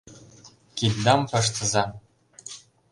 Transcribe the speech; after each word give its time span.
Киддам 0.77 1.21
пыштыза!.. 1.31 1.83